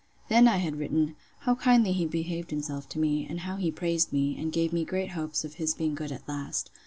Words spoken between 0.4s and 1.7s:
I had written, 'How